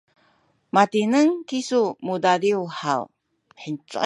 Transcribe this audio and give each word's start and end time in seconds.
matineng 0.73 1.31
kisu 1.49 1.81
mudadiw 2.05 2.61
haw? 2.79 3.01